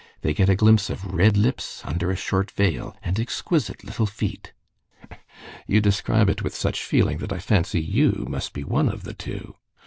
[0.21, 4.51] They get a glimpse of red lips under a short veil, and exquisite little feet."
[5.67, 9.13] "You describe it with such feeling that I fancy you must be one of the
[9.13, 9.57] two."